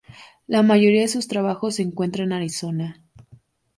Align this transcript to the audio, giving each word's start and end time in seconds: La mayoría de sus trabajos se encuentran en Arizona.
La 0.47 0.63
mayoría 0.63 1.01
de 1.01 1.07
sus 1.07 1.27
trabajos 1.27 1.75
se 1.75 1.83
encuentran 1.83 2.29
en 2.29 2.33
Arizona. 2.33 3.03